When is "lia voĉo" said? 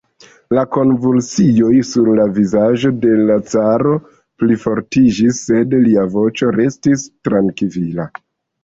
5.87-6.53